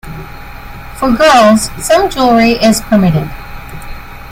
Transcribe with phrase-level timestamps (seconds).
[0.95, 3.29] For girls some jewelry is permitted.